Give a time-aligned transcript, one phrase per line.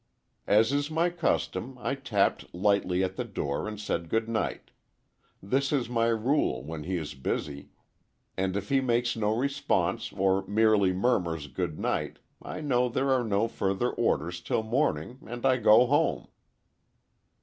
[0.47, 4.71] "As is my custom, I tapped lightly at the door and said good night.
[5.43, 7.69] This is my rule, when he is busy,
[8.35, 13.23] and if he makes no response, or merely murmurs good night, I know there are
[13.23, 16.29] no further orders till morning, and I go home."